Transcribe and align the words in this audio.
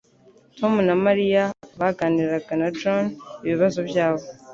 Tom 0.57 0.73
na 0.87 0.95
Mariya 1.05 1.43
baganiraga 1.79 2.53
na 2.61 2.67
John 2.79 3.05
ibibazo 3.45 3.79
byabo. 3.89 4.23